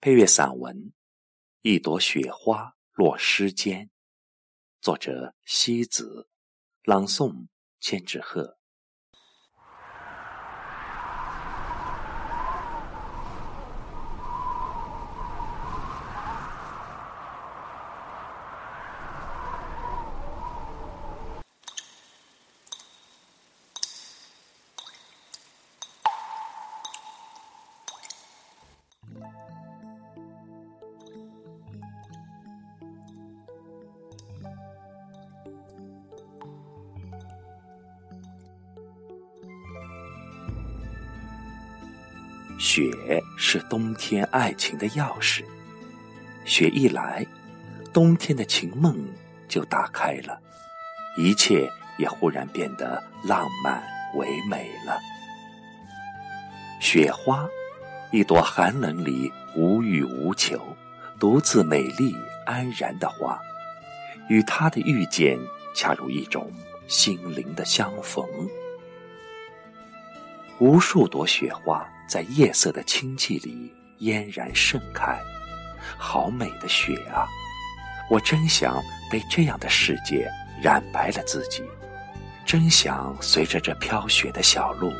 [0.00, 0.76] 配乐散文
[1.62, 3.86] 《一朵雪花落诗间》，
[4.80, 6.28] 作者西子，
[6.84, 7.48] 朗诵
[7.80, 8.57] 千纸鹤。
[42.58, 45.44] 雪是冬天爱情的钥匙，
[46.44, 47.24] 雪一来，
[47.92, 49.08] 冬天的情梦
[49.46, 50.40] 就打开了，
[51.16, 53.80] 一切也忽然变得浪漫
[54.16, 54.98] 唯美了。
[56.80, 57.48] 雪花，
[58.10, 60.60] 一朵寒冷里无欲无求、
[61.20, 62.12] 独自美丽
[62.44, 63.38] 安然的花，
[64.28, 65.38] 与他的遇见
[65.76, 66.50] 恰如一种
[66.88, 68.26] 心灵的相逢。
[70.58, 71.88] 无数朵雪花。
[72.08, 75.20] 在夜色的清寂里嫣然盛开，
[75.98, 77.28] 好美的雪啊！
[78.10, 80.26] 我真想被这样的世界
[80.62, 81.62] 染白了自己，
[82.46, 84.90] 真想随着这飘雪的小路，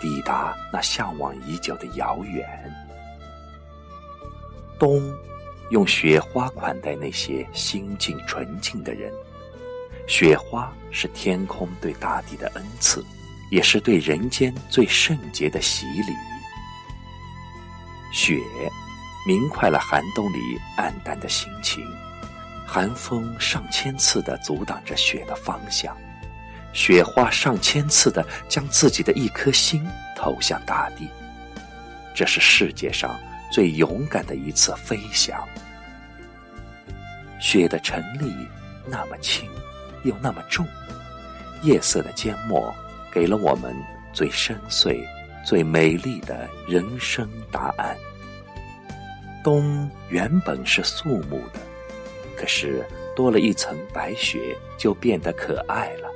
[0.00, 2.44] 抵达那向往已久的遥远。
[4.76, 5.00] 冬，
[5.70, 9.12] 用雪花款待那些心境纯净的人。
[10.08, 13.04] 雪花是天空对大地的恩赐，
[13.52, 16.12] 也是对人间最圣洁的洗礼。
[18.12, 18.40] 雪，
[19.26, 21.86] 明快了寒冬里暗淡的心情。
[22.66, 25.96] 寒风上千次的阻挡着雪的方向，
[26.72, 29.84] 雪花上千次的将自己的一颗心
[30.16, 31.08] 投向大地。
[32.14, 33.18] 这是世界上
[33.50, 35.42] 最勇敢的一次飞翔。
[37.40, 38.32] 雪的尘粒
[38.86, 39.48] 那么轻，
[40.04, 40.66] 又那么重。
[41.62, 42.72] 夜色的缄默，
[43.12, 43.74] 给了我们
[44.12, 45.04] 最深邃。
[45.42, 47.96] 最美丽的人生答案。
[49.42, 51.60] 冬原本是肃穆的，
[52.36, 52.84] 可是
[53.16, 56.08] 多了一层白雪，就变得可爱了。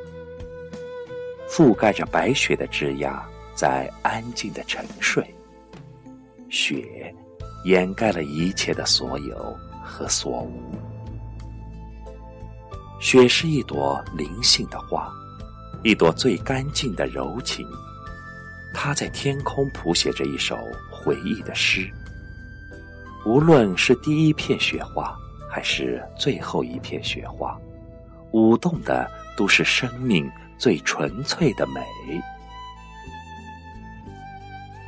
[1.48, 3.22] 覆盖着白雪的枝桠
[3.54, 5.24] 在安静的沉睡，
[6.50, 7.14] 雪
[7.64, 10.74] 掩盖了一切的所有和所无。
[13.00, 15.12] 雪是一朵灵性的花，
[15.82, 17.66] 一朵最干净的柔情。
[18.72, 20.58] 它在天空谱写着一首
[20.90, 21.88] 回忆的诗。
[23.26, 25.16] 无论是第一片雪花，
[25.48, 27.58] 还是最后一片雪花，
[28.32, 31.80] 舞动的都是生命最纯粹的美。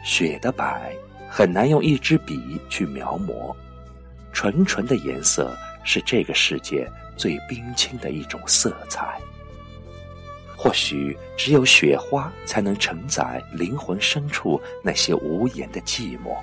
[0.04, 0.94] 雪的白
[1.30, 3.54] 很难用一支笔去描摹，
[4.32, 6.86] 纯纯的颜色是这个世界
[7.16, 9.18] 最冰清的一种色彩。
[10.54, 16.36] 或许只有雪花才能承载灵魂深处那些无言的寂寞，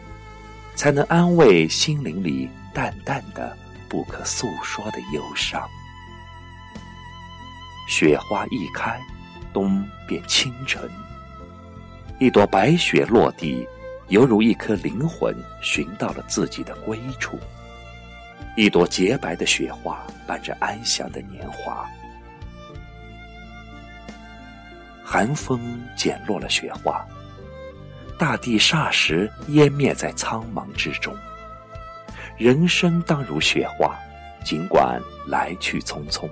[0.75, 3.57] 才能安慰心灵里淡淡的、
[3.87, 5.69] 不可诉说的忧伤。
[7.87, 8.99] 雪花一开，
[9.51, 10.89] 冬便清晨。
[12.19, 13.67] 一朵白雪落地，
[14.07, 17.37] 犹如一颗灵魂寻到了自己的归处。
[18.55, 21.85] 一朵洁白的雪花，伴着安详的年华。
[25.03, 27.05] 寒风剪落了雪花，
[28.17, 31.15] 大地霎时湮灭在苍茫之中。
[32.37, 33.95] 人生当如雪花，
[34.43, 36.29] 尽管来去匆匆，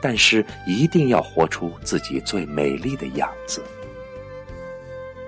[0.00, 3.62] 但是一定要活出自己最美丽的样子。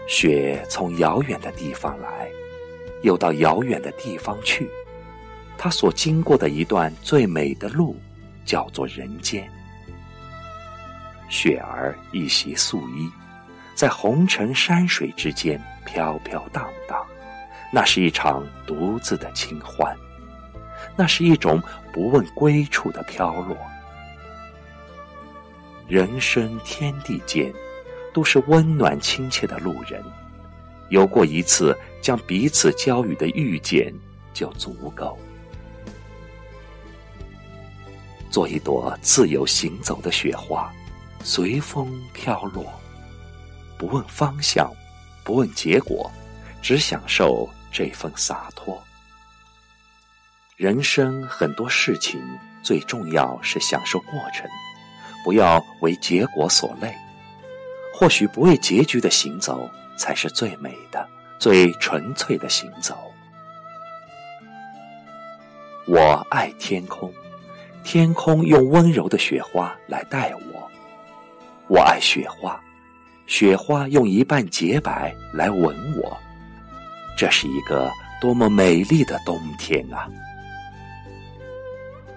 [0.06, 2.28] 雪从遥远的地方来，
[3.02, 4.68] 又到遥远的地方去，
[5.56, 7.96] 它所经过的一段最美的路，
[8.44, 9.48] 叫做人间。
[11.28, 13.08] 雪儿一袭素衣，
[13.74, 17.04] 在红尘山水之间飘飘荡荡，
[17.72, 19.96] 那是一场独自的清欢，
[20.96, 21.62] 那是一种
[21.92, 23.56] 不问归处的飘落。
[25.88, 27.52] 人生天地间，
[28.12, 30.02] 都是温暖亲切的路人，
[30.88, 33.92] 有过一次将彼此交予的遇见
[34.32, 35.18] 就足够。
[38.30, 40.72] 做一朵自由行走的雪花。
[41.24, 42.64] 随风飘落，
[43.78, 44.68] 不问方向，
[45.24, 46.10] 不问结果，
[46.60, 48.82] 只享受这份洒脱。
[50.56, 52.20] 人生很多事情，
[52.62, 54.48] 最重要是享受过程，
[55.24, 56.94] 不要为结果所累。
[57.94, 61.08] 或许不为结局的行走，才是最美的、
[61.38, 62.96] 最纯粹的行走。
[65.86, 67.12] 我爱天空，
[67.82, 70.70] 天空用温柔的雪花来待我。
[71.68, 72.60] 我爱雪花，
[73.26, 76.16] 雪花用一半洁白来吻我。
[77.16, 77.90] 这是一个
[78.20, 80.08] 多么美丽的冬天啊！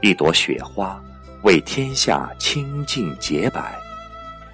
[0.02, 1.02] 一朵雪花
[1.44, 3.75] 为天下清净洁白，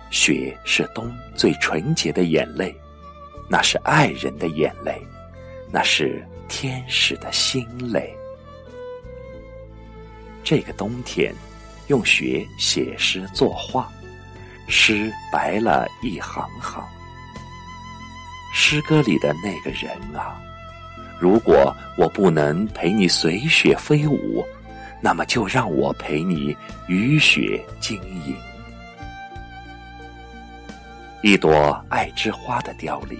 [0.09, 2.75] 雪是冬最纯洁的眼泪，
[3.49, 5.01] 那是爱人的眼泪，
[5.71, 8.13] 那是天使的心泪。
[10.43, 11.33] 这个冬天，
[11.87, 13.91] 用雪写诗作画，
[14.71, 16.81] 诗白了一行行。
[18.53, 20.41] 诗歌里的那个人啊，
[21.19, 24.43] 如果我不能陪你随雪飞舞，
[25.01, 26.55] 那么就让我陪你
[26.87, 28.35] 雨雪晶莹。
[31.21, 33.19] 一朵爱之花的凋零，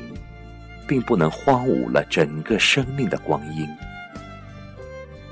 [0.88, 3.68] 并不能荒芜了整个生命的光阴。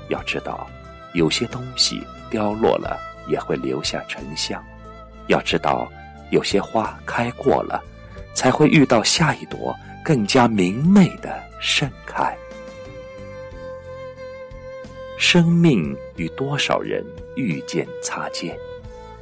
[0.08, 0.68] 要知道。
[1.12, 2.00] 有些东西
[2.30, 2.96] 凋落了
[3.26, 4.64] 也会留下沉香，
[5.26, 5.90] 要知道，
[6.30, 7.82] 有些花开过了，
[8.34, 9.74] 才会遇到下一朵
[10.04, 12.36] 更加明媚的盛开。
[15.18, 17.04] 生命与多少人
[17.36, 18.56] 遇见擦肩，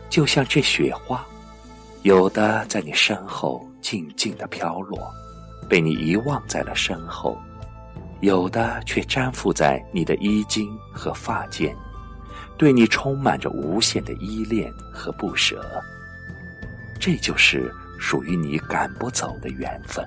[0.08, 1.26] 就像这雪花，
[2.02, 4.98] 有的在你身后静静的飘落，
[5.68, 7.36] 被你遗忘在了身后。
[8.20, 11.76] 有的却粘附在你的衣襟和发间，
[12.56, 15.62] 对你充满着无限的依恋和不舍。
[17.08, 20.06] 这就是属于你赶不走的缘分。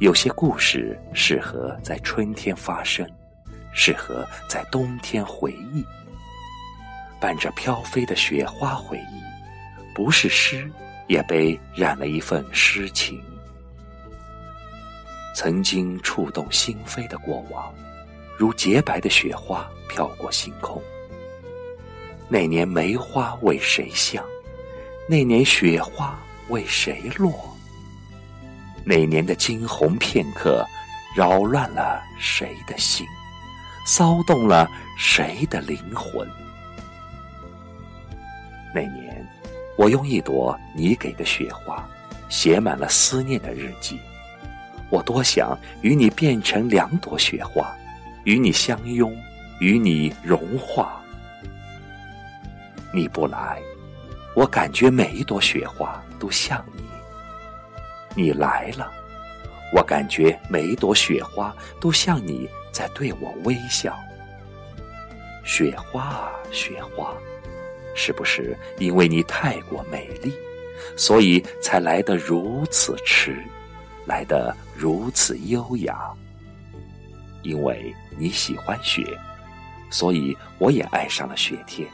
[0.00, 3.06] 有些故事适合在春天发生，
[3.74, 5.84] 适合在冬天回忆。
[7.20, 10.70] 伴着飘飞的雪花回忆，不是诗，
[11.06, 13.22] 也被染了一份诗情。
[15.34, 17.70] 曾经触动心扉的过往，
[18.38, 20.82] 如洁白的雪花飘过星空。
[22.34, 24.20] 那年梅花为谁香？
[25.08, 27.56] 那年雪花为谁落？
[28.84, 30.66] 那年的惊鸿片刻，
[31.16, 33.06] 扰乱了谁的心？
[33.86, 36.28] 骚动了谁的灵魂？
[38.74, 39.24] 那年，
[39.78, 41.88] 我用一朵你给的雪花，
[42.28, 44.00] 写满了思念的日记。
[44.90, 47.72] 我多想与你变成两朵雪花，
[48.24, 49.16] 与你相拥，
[49.60, 51.00] 与你融化。
[52.94, 53.60] 你不来，
[54.36, 56.84] 我感觉每一朵雪花都像你；
[58.14, 58.88] 你来了，
[59.74, 63.98] 我感觉每一朵雪花都像你在对我微笑。
[65.42, 67.12] 雪花啊，雪花，
[67.96, 70.32] 是不是因为你太过美丽，
[70.96, 73.36] 所以才来得如此迟？
[74.06, 76.12] 来得如此优雅，
[77.42, 79.04] 因为你喜欢雪，
[79.90, 81.88] 所以我也爱上了雪天。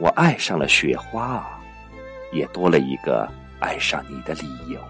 [0.00, 1.46] 我爱上了雪花，
[2.32, 3.30] 也多了一个
[3.60, 4.80] 爱上你的理由。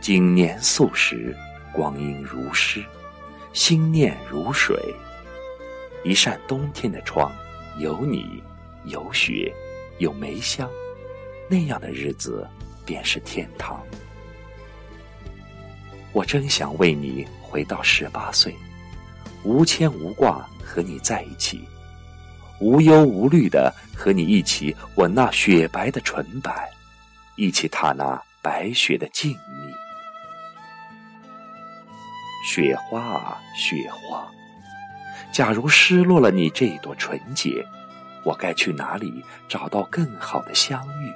[0.00, 1.34] 经年素时，
[1.72, 2.84] 光阴如诗，
[3.52, 4.76] 心念如水。
[6.04, 7.32] 一扇冬天的窗，
[7.78, 8.42] 有你，
[8.84, 9.54] 有雪，
[9.98, 10.68] 有梅香，
[11.48, 12.46] 那样的日子。
[12.86, 13.84] 便是天堂。
[16.12, 18.54] 我真想为你回到十八岁，
[19.42, 21.66] 无牵无挂和你在一起，
[22.58, 26.70] 无忧无虑的和你一起吻那雪白的纯白，
[27.36, 29.38] 一起踏那白雪的静谧。
[32.48, 34.26] 雪花啊，雪花，
[35.32, 37.66] 假如失落了你这朵纯洁，
[38.24, 41.12] 我该去哪里找到更好的相遇？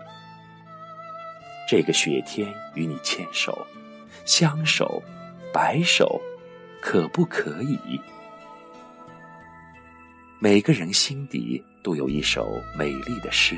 [1.68, 3.66] 这个雪天与你牵手、
[4.24, 5.02] 相守、
[5.54, 6.20] 白首，
[6.82, 8.00] 可不可以？
[10.42, 13.54] 每个人心底都有一首美丽的诗，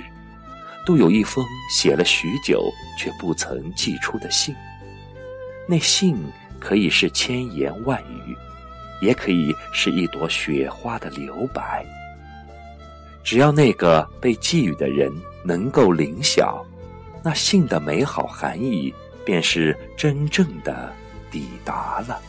[0.84, 2.60] 都有一封写了许久
[2.98, 4.52] 却不曾寄出的信。
[5.68, 6.16] 那信
[6.58, 8.36] 可以是千言万语，
[9.00, 11.86] 也可以是一朵雪花的留白。
[13.22, 15.08] 只要那个被寄予的人
[15.44, 16.66] 能够灵晓。
[17.22, 18.92] 那信的美好含义，
[19.24, 20.92] 便是真正的
[21.30, 22.20] 抵达了。